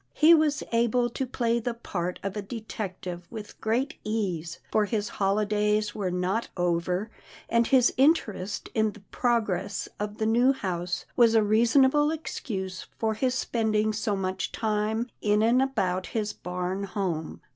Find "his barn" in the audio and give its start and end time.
16.07-16.85